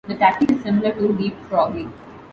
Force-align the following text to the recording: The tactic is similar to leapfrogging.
The 0.07 0.15
tactic 0.15 0.49
is 0.51 0.63
similar 0.63 0.93
to 0.93 0.99
leapfrogging. 1.09 1.91